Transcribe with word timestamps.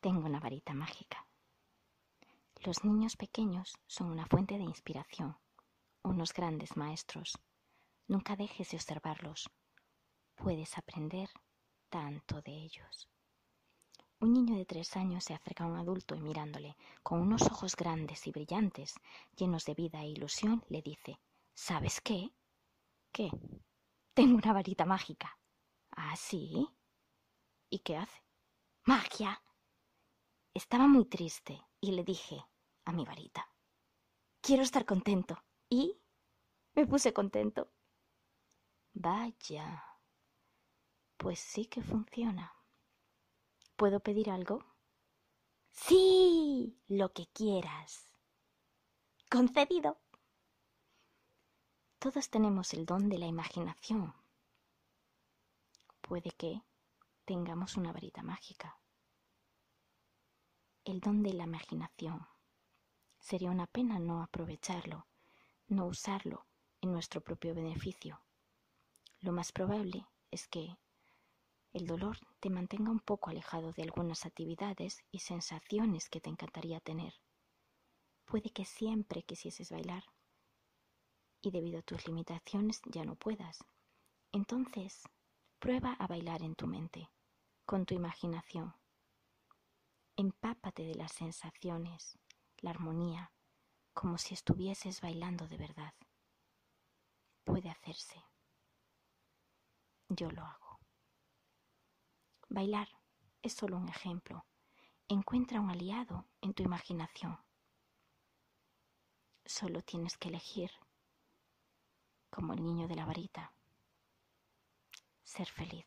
Tengo 0.00 0.24
una 0.24 0.40
varita 0.40 0.72
mágica. 0.72 1.26
Los 2.64 2.84
niños 2.84 3.16
pequeños 3.16 3.76
son 3.86 4.10
una 4.10 4.24
fuente 4.24 4.56
de 4.56 4.64
inspiración, 4.64 5.36
unos 6.02 6.32
grandes 6.32 6.74
maestros. 6.74 7.38
Nunca 8.08 8.34
dejes 8.34 8.70
de 8.70 8.78
observarlos. 8.78 9.50
Puedes 10.36 10.78
aprender 10.78 11.28
tanto 11.90 12.40
de 12.40 12.52
ellos. 12.52 13.10
Un 14.20 14.32
niño 14.32 14.56
de 14.56 14.64
tres 14.64 14.96
años 14.96 15.24
se 15.24 15.34
acerca 15.34 15.64
a 15.64 15.66
un 15.66 15.76
adulto 15.76 16.14
y 16.14 16.20
mirándole 16.22 16.78
con 17.02 17.20
unos 17.20 17.42
ojos 17.42 17.76
grandes 17.76 18.26
y 18.26 18.30
brillantes, 18.30 18.94
llenos 19.36 19.66
de 19.66 19.74
vida 19.74 20.00
e 20.00 20.08
ilusión, 20.08 20.64
le 20.70 20.80
dice, 20.80 21.20
¿Sabes 21.52 22.00
qué? 22.00 22.32
¿Qué? 23.12 23.30
Tengo 24.14 24.38
una 24.38 24.54
varita 24.54 24.86
mágica. 24.86 25.38
¿Ah, 25.90 26.16
sí? 26.16 26.66
¿Y 27.68 27.80
qué 27.80 27.98
hace? 27.98 28.22
¡Magia! 28.84 29.42
Estaba 30.52 30.88
muy 30.88 31.04
triste 31.04 31.64
y 31.80 31.92
le 31.92 32.02
dije 32.02 32.44
a 32.84 32.92
mi 32.92 33.04
varita, 33.04 33.48
quiero 34.40 34.64
estar 34.64 34.84
contento. 34.84 35.40
Y 35.68 35.96
me 36.74 36.86
puse 36.86 37.12
contento. 37.12 37.72
Vaya, 38.92 39.84
pues 41.16 41.38
sí 41.38 41.66
que 41.66 41.82
funciona. 41.82 42.52
¿Puedo 43.76 44.00
pedir 44.00 44.28
algo? 44.28 44.64
Sí, 45.70 46.76
lo 46.88 47.12
que 47.12 47.28
quieras. 47.28 48.12
Concedido. 49.30 50.00
Todos 52.00 52.28
tenemos 52.28 52.74
el 52.74 52.86
don 52.86 53.08
de 53.08 53.18
la 53.18 53.26
imaginación. 53.26 54.14
Puede 56.00 56.32
que 56.32 56.64
tengamos 57.24 57.76
una 57.76 57.92
varita 57.92 58.24
mágica 58.24 58.80
el 60.84 61.00
don 61.00 61.22
de 61.22 61.34
la 61.34 61.44
imaginación. 61.44 62.26
Sería 63.18 63.50
una 63.50 63.66
pena 63.66 63.98
no 63.98 64.22
aprovecharlo, 64.22 65.06
no 65.68 65.86
usarlo 65.86 66.46
en 66.80 66.92
nuestro 66.92 67.20
propio 67.20 67.54
beneficio. 67.54 68.20
Lo 69.20 69.32
más 69.32 69.52
probable 69.52 70.06
es 70.30 70.48
que 70.48 70.76
el 71.72 71.86
dolor 71.86 72.18
te 72.40 72.50
mantenga 72.50 72.90
un 72.90 73.00
poco 73.00 73.30
alejado 73.30 73.72
de 73.72 73.82
algunas 73.82 74.24
actividades 74.24 75.04
y 75.12 75.20
sensaciones 75.20 76.08
que 76.08 76.20
te 76.20 76.30
encantaría 76.30 76.80
tener. 76.80 77.14
Puede 78.24 78.50
que 78.50 78.64
siempre 78.64 79.22
quisieses 79.22 79.70
bailar 79.70 80.04
y 81.42 81.50
debido 81.50 81.80
a 81.80 81.82
tus 81.82 82.06
limitaciones 82.06 82.80
ya 82.86 83.04
no 83.04 83.14
puedas. 83.16 83.64
Entonces, 84.32 85.02
prueba 85.58 85.92
a 85.92 86.06
bailar 86.06 86.42
en 86.42 86.54
tu 86.54 86.66
mente, 86.66 87.10
con 87.66 87.84
tu 87.84 87.94
imaginación. 87.94 88.79
Empápate 90.20 90.82
de 90.82 90.96
las 90.96 91.12
sensaciones, 91.12 92.18
la 92.58 92.72
armonía, 92.72 93.32
como 93.94 94.18
si 94.18 94.34
estuvieses 94.34 95.00
bailando 95.00 95.48
de 95.48 95.56
verdad. 95.56 95.94
Puede 97.42 97.70
hacerse. 97.70 98.22
Yo 100.10 100.30
lo 100.30 100.44
hago. 100.44 100.78
Bailar 102.50 102.90
es 103.40 103.54
solo 103.54 103.78
un 103.78 103.88
ejemplo. 103.88 104.44
Encuentra 105.08 105.58
un 105.58 105.70
aliado 105.70 106.28
en 106.42 106.52
tu 106.52 106.64
imaginación. 106.64 107.38
Solo 109.46 109.80
tienes 109.80 110.18
que 110.18 110.28
elegir, 110.28 110.70
como 112.28 112.52
el 112.52 112.62
niño 112.62 112.88
de 112.88 112.96
la 112.96 113.06
varita, 113.06 113.54
ser 115.24 115.48
feliz. 115.48 115.86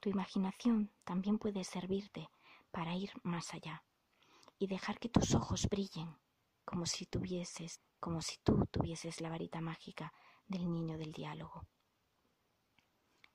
Tu 0.00 0.10
imaginación 0.10 0.92
también 1.02 1.40
puede 1.40 1.64
servirte 1.64 2.30
para 2.76 2.94
ir 2.94 3.10
más 3.22 3.54
allá 3.54 3.82
y 4.58 4.66
dejar 4.66 4.98
que 4.98 5.08
tus 5.08 5.34
ojos 5.34 5.66
brillen 5.70 6.14
como 6.66 6.84
si 6.84 7.06
tuvieses, 7.06 7.80
como 8.00 8.20
si 8.20 8.36
tú 8.44 8.66
tuvieses 8.70 9.22
la 9.22 9.30
varita 9.30 9.62
mágica 9.62 10.12
del 10.46 10.70
niño 10.70 10.98
del 10.98 11.10
diálogo. 11.10 11.66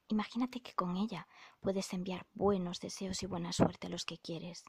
Imagínate 0.10 0.62
que 0.62 0.76
con 0.76 0.96
ella 0.96 1.28
puedes 1.60 1.92
enviar 1.92 2.28
buenos 2.34 2.80
deseos 2.80 3.24
y 3.24 3.26
buena 3.26 3.52
suerte 3.52 3.88
a 3.88 3.90
los 3.90 4.06
que 4.06 4.20
quieres. 4.20 4.64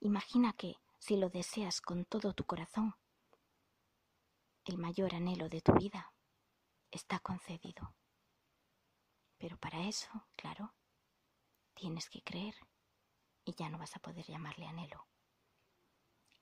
Imagina 0.00 0.52
que, 0.52 0.74
si 0.98 1.16
lo 1.16 1.30
deseas 1.30 1.80
con 1.80 2.04
todo 2.04 2.32
tu 2.32 2.44
corazón, 2.44 2.96
el 4.64 4.78
mayor 4.78 5.14
anhelo 5.14 5.48
de 5.48 5.60
tu 5.60 5.74
vida 5.74 6.12
está 6.90 7.20
concedido. 7.20 7.94
Pero 9.38 9.56
para 9.58 9.86
eso, 9.86 10.08
claro, 10.34 10.74
tienes 11.74 12.10
que 12.10 12.20
creer 12.20 12.56
y 13.44 13.54
ya 13.54 13.68
no 13.68 13.78
vas 13.78 13.96
a 13.96 14.00
poder 14.00 14.24
llamarle 14.26 14.66
anhelo. 14.66 15.06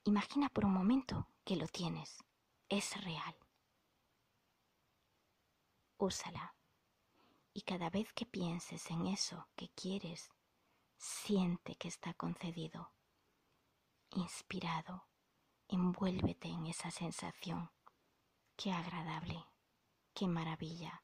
Imagina 0.04 0.48
por 0.48 0.64
un 0.64 0.72
momento 0.72 1.28
que 1.44 1.56
lo 1.56 1.66
tienes, 1.68 2.18
es 2.68 3.02
real. 3.02 3.36
Úsala 5.98 6.54
y 7.52 7.62
cada 7.62 7.90
vez 7.90 8.12
que 8.12 8.26
pienses 8.26 8.90
en 8.90 9.06
eso 9.06 9.48
que 9.56 9.68
quieres, 9.70 10.30
siente 10.96 11.76
que 11.76 11.88
está 11.88 12.14
concedido. 12.14 12.92
Inspirado, 14.10 15.06
envuélvete 15.68 16.48
en 16.48 16.66
esa 16.66 16.90
sensación. 16.90 17.70
Qué 18.56 18.72
agradable, 18.72 19.44
qué 20.14 20.26
maravilla. 20.26 21.02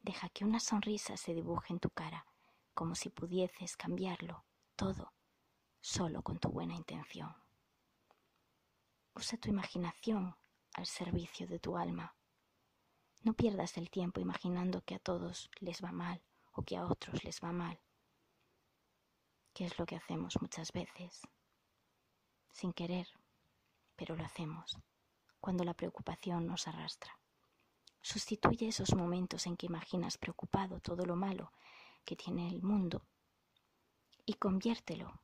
Deja 0.00 0.28
que 0.28 0.44
una 0.44 0.60
sonrisa 0.60 1.16
se 1.16 1.34
dibuje 1.34 1.72
en 1.72 1.80
tu 1.80 1.90
cara, 1.90 2.26
como 2.74 2.94
si 2.94 3.10
pudieses 3.10 3.76
cambiarlo 3.76 4.44
todo 4.76 5.12
solo 5.80 6.22
con 6.22 6.38
tu 6.38 6.50
buena 6.50 6.74
intención. 6.74 7.34
Usa 9.14 9.38
tu 9.38 9.48
imaginación 9.48 10.36
al 10.74 10.86
servicio 10.86 11.46
de 11.46 11.58
tu 11.58 11.76
alma. 11.76 12.14
No 13.22 13.34
pierdas 13.34 13.76
el 13.76 13.90
tiempo 13.90 14.20
imaginando 14.20 14.82
que 14.82 14.94
a 14.94 14.98
todos 14.98 15.50
les 15.60 15.82
va 15.82 15.92
mal 15.92 16.22
o 16.52 16.62
que 16.62 16.76
a 16.76 16.86
otros 16.86 17.24
les 17.24 17.40
va 17.42 17.52
mal, 17.52 17.78
que 19.52 19.66
es 19.66 19.78
lo 19.78 19.86
que 19.86 19.96
hacemos 19.96 20.40
muchas 20.40 20.72
veces, 20.72 21.22
sin 22.50 22.72
querer, 22.72 23.08
pero 23.96 24.16
lo 24.16 24.24
hacemos, 24.24 24.78
cuando 25.40 25.64
la 25.64 25.74
preocupación 25.74 26.46
nos 26.46 26.66
arrastra. 26.66 27.18
Sustituye 28.02 28.68
esos 28.68 28.94
momentos 28.94 29.46
en 29.46 29.56
que 29.56 29.66
imaginas 29.66 30.16
preocupado 30.16 30.80
todo 30.80 31.04
lo 31.04 31.16
malo 31.16 31.52
que 32.04 32.16
tiene 32.16 32.48
el 32.48 32.62
mundo 32.62 33.02
y 34.24 34.34
conviértelo 34.34 35.20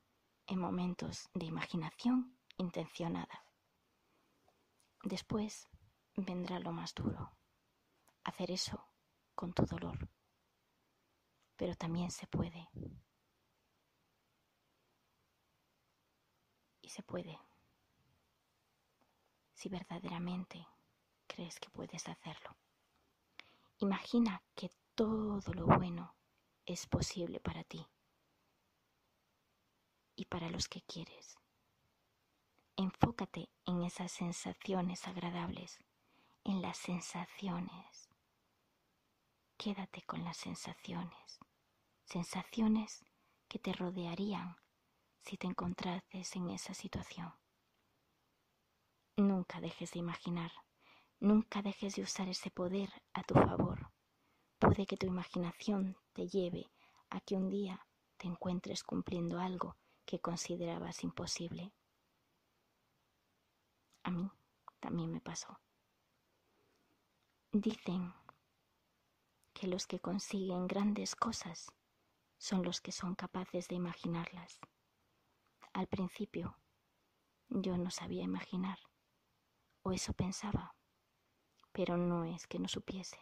en 0.46 0.58
momentos 0.58 1.28
de 1.34 1.46
imaginación 1.46 2.38
intencionada. 2.56 3.44
Después 5.02 5.68
vendrá 6.16 6.58
lo 6.58 6.72
más 6.72 6.94
duro, 6.94 7.32
hacer 8.24 8.50
eso 8.50 8.88
con 9.34 9.52
tu 9.52 9.64
dolor. 9.64 10.08
Pero 11.56 11.74
también 11.74 12.10
se 12.10 12.26
puede. 12.26 12.68
Y 16.82 16.88
se 16.88 17.02
puede 17.02 17.38
si 19.54 19.68
verdaderamente 19.70 20.66
crees 21.26 21.58
que 21.58 21.70
puedes 21.70 22.06
hacerlo. 22.08 22.56
Imagina 23.78 24.42
que 24.54 24.70
todo 24.94 25.52
lo 25.54 25.66
bueno 25.66 26.14
es 26.66 26.86
posible 26.86 27.40
para 27.40 27.64
ti 27.64 27.86
y 30.16 30.24
para 30.24 30.50
los 30.50 30.68
que 30.68 30.80
quieres. 30.82 31.36
Enfócate 32.76 33.48
en 33.66 33.82
esas 33.82 34.10
sensaciones 34.10 35.06
agradables, 35.06 35.78
en 36.44 36.62
las 36.62 36.78
sensaciones. 36.78 38.08
Quédate 39.56 40.02
con 40.02 40.24
las 40.24 40.36
sensaciones, 40.36 41.38
sensaciones 42.04 43.04
que 43.48 43.58
te 43.58 43.72
rodearían 43.72 44.56
si 45.22 45.36
te 45.36 45.46
encontrases 45.46 46.36
en 46.36 46.50
esa 46.50 46.74
situación. 46.74 47.32
Nunca 49.16 49.60
dejes 49.60 49.92
de 49.92 50.00
imaginar, 50.00 50.52
nunca 51.20 51.62
dejes 51.62 51.96
de 51.96 52.02
usar 52.02 52.28
ese 52.28 52.50
poder 52.50 52.90
a 53.14 53.22
tu 53.22 53.34
favor. 53.34 53.90
Puede 54.58 54.86
que 54.86 54.96
tu 54.96 55.06
imaginación 55.06 55.96
te 56.12 56.28
lleve 56.28 56.70
a 57.08 57.20
que 57.20 57.36
un 57.36 57.48
día 57.48 57.86
te 58.18 58.26
encuentres 58.26 58.84
cumpliendo 58.84 59.40
algo 59.40 59.76
que 60.06 60.20
considerabas 60.20 61.02
imposible. 61.02 61.74
A 64.04 64.10
mí 64.10 64.30
también 64.80 65.12
me 65.12 65.20
pasó. 65.20 65.60
Dicen 67.52 68.14
que 69.52 69.66
los 69.66 69.86
que 69.86 69.98
consiguen 69.98 70.68
grandes 70.68 71.16
cosas 71.16 71.72
son 72.38 72.62
los 72.62 72.80
que 72.80 72.92
son 72.92 73.14
capaces 73.14 73.68
de 73.68 73.74
imaginarlas. 73.74 74.60
Al 75.72 75.88
principio 75.88 76.56
yo 77.48 77.76
no 77.76 77.90
sabía 77.90 78.22
imaginar, 78.22 78.78
o 79.82 79.92
eso 79.92 80.12
pensaba, 80.12 80.76
pero 81.72 81.96
no 81.96 82.24
es 82.24 82.46
que 82.46 82.58
no 82.58 82.68
supiese, 82.68 83.18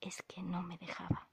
es 0.00 0.22
que 0.22 0.42
no 0.42 0.62
me 0.62 0.78
dejaba. 0.78 1.30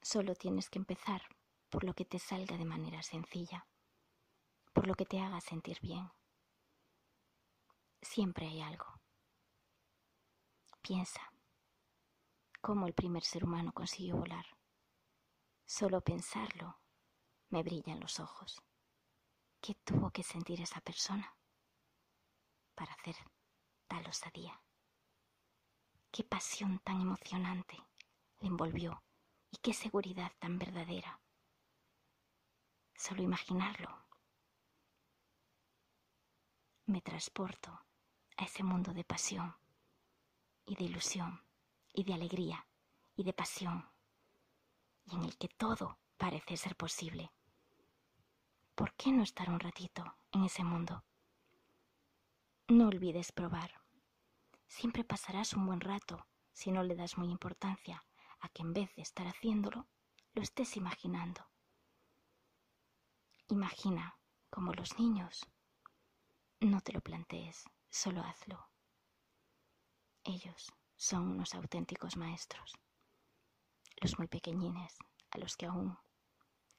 Solo 0.00 0.34
tienes 0.34 0.68
que 0.68 0.78
empezar 0.78 1.22
por 1.72 1.84
lo 1.84 1.94
que 1.94 2.04
te 2.04 2.18
salga 2.18 2.58
de 2.58 2.66
manera 2.66 3.02
sencilla, 3.02 3.66
por 4.74 4.86
lo 4.86 4.94
que 4.94 5.06
te 5.06 5.18
haga 5.18 5.40
sentir 5.40 5.80
bien. 5.80 6.12
Siempre 8.02 8.46
hay 8.46 8.60
algo. 8.60 8.84
Piensa 10.82 11.32
cómo 12.60 12.86
el 12.86 12.92
primer 12.92 13.24
ser 13.24 13.44
humano 13.44 13.72
consiguió 13.72 14.18
volar. 14.18 14.44
Solo 15.64 16.02
pensarlo 16.02 16.78
me 17.48 17.62
brillan 17.62 18.00
los 18.00 18.20
ojos. 18.20 18.62
¿Qué 19.62 19.74
tuvo 19.76 20.10
que 20.10 20.22
sentir 20.22 20.60
esa 20.60 20.82
persona 20.82 21.34
para 22.74 22.92
hacer 22.92 23.16
tal 23.88 24.06
osadía? 24.06 24.60
Qué 26.10 26.22
pasión 26.22 26.80
tan 26.80 27.00
emocionante 27.00 27.78
le 28.40 28.48
envolvió 28.48 29.02
y 29.50 29.56
qué 29.56 29.72
seguridad 29.72 30.32
tan 30.38 30.58
verdadera. 30.58 31.21
Solo 32.94 33.22
imaginarlo. 33.22 33.88
Me 36.86 37.00
transporto 37.00 37.70
a 38.36 38.44
ese 38.44 38.62
mundo 38.62 38.92
de 38.92 39.04
pasión 39.04 39.56
y 40.66 40.76
de 40.76 40.84
ilusión 40.84 41.42
y 41.92 42.04
de 42.04 42.14
alegría 42.14 42.66
y 43.16 43.24
de 43.24 43.32
pasión 43.32 43.88
y 45.06 45.14
en 45.14 45.24
el 45.24 45.36
que 45.36 45.48
todo 45.48 45.98
parece 46.16 46.56
ser 46.56 46.76
posible. 46.76 47.30
¿Por 48.74 48.94
qué 48.94 49.12
no 49.12 49.22
estar 49.22 49.50
un 49.50 49.60
ratito 49.60 50.16
en 50.32 50.44
ese 50.44 50.64
mundo? 50.64 51.04
No 52.68 52.88
olvides 52.88 53.32
probar. 53.32 53.80
Siempre 54.66 55.04
pasarás 55.04 55.52
un 55.52 55.66
buen 55.66 55.80
rato 55.80 56.26
si 56.52 56.70
no 56.70 56.82
le 56.82 56.94
das 56.94 57.18
muy 57.18 57.28
importancia 57.28 58.04
a 58.40 58.48
que 58.48 58.62
en 58.62 58.72
vez 58.72 58.94
de 58.96 59.02
estar 59.02 59.26
haciéndolo, 59.26 59.86
lo 60.34 60.42
estés 60.42 60.76
imaginando. 60.76 61.51
Imagina 63.48 64.18
como 64.50 64.72
los 64.72 64.98
niños. 64.98 65.46
No 66.60 66.80
te 66.80 66.92
lo 66.92 67.00
plantees, 67.00 67.64
solo 67.90 68.22
hazlo. 68.22 68.68
Ellos 70.24 70.72
son 70.96 71.28
unos 71.28 71.54
auténticos 71.54 72.16
maestros. 72.16 72.74
Los 74.00 74.18
muy 74.18 74.28
pequeñines, 74.28 74.96
a 75.30 75.38
los 75.38 75.56
que 75.56 75.66
aún, 75.66 75.98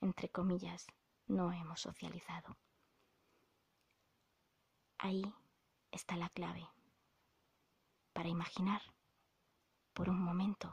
entre 0.01 0.29
comillas, 0.29 0.87
no 1.27 1.51
hemos 1.51 1.81
socializado. 1.81 2.57
Ahí 4.97 5.23
está 5.91 6.15
la 6.15 6.29
clave 6.29 6.67
para 8.13 8.29
imaginar 8.29 8.81
por 9.93 10.09
un 10.09 10.19
momento 10.21 10.71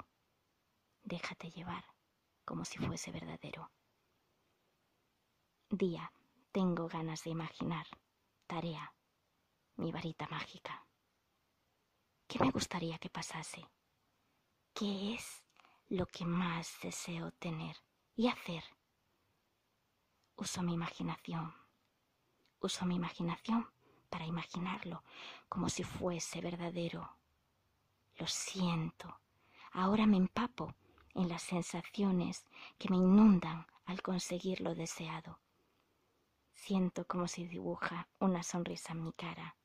déjate 1.02 1.50
llevar 1.50 1.84
como 2.44 2.64
si 2.64 2.78
fuese 2.78 3.10
verdadero. 3.10 3.70
Día, 5.72 6.12
tengo 6.50 6.88
ganas 6.88 7.22
de 7.22 7.31
imaginar. 7.31 7.87
Tarea, 8.49 8.93
mi 9.76 9.93
varita 9.93 10.26
mágica. 10.26 10.84
¿Qué 12.26 12.40
me 12.40 12.50
gustaría 12.50 12.99
que 12.99 13.08
pasase? 13.08 13.64
¿Qué 14.75 15.14
es 15.14 15.44
lo 15.88 16.06
que 16.06 16.25
más 16.25 16.76
deseo 16.82 17.31
tener 17.31 17.76
y 18.17 18.26
hacer? 18.26 18.64
Uso 20.34 20.61
mi 20.64 20.75
imaginación. 20.75 21.55
Uso 22.58 22.84
mi 22.84 22.96
imaginación 22.96 23.70
para 24.08 24.26
imaginarlo 24.26 25.05
como 25.49 25.69
si 25.69 25.84
fuese 25.84 26.40
verdadero. 26.40 27.16
Lo 28.16 28.26
siento. 28.26 29.20
Ahora 29.70 30.05
me 30.05 30.16
empapo 30.16 30.75
en 31.14 31.28
las 31.28 31.43
sensaciones 31.43 32.44
que 32.76 32.88
me 32.88 32.96
inundan 32.96 33.69
al 33.84 34.02
conseguir 34.02 34.62
lo 34.62 34.75
deseado. 34.75 35.38
Siento 36.62 37.07
como 37.07 37.27
si 37.27 37.47
dibuja 37.47 38.11
una 38.19 38.43
sonrisa 38.43 38.93
en 38.93 39.03
mi 39.03 39.15
cara. 39.15 39.57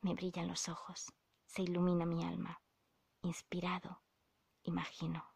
Me 0.00 0.12
brillan 0.12 0.48
los 0.48 0.68
ojos, 0.68 1.12
se 1.46 1.62
ilumina 1.62 2.04
mi 2.04 2.24
alma. 2.24 2.60
Inspirado, 3.22 4.02
imagino. 4.64 5.31